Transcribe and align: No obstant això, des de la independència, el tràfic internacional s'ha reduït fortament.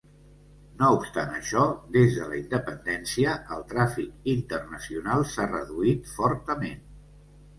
No 0.77 0.87
obstant 0.99 1.33
això, 1.39 1.65
des 1.97 2.15
de 2.19 2.29
la 2.31 2.37
independència, 2.39 3.35
el 3.57 3.61
tràfic 3.73 4.25
internacional 4.35 5.23
s'ha 5.35 5.47
reduït 5.53 6.09
fortament. 6.15 6.83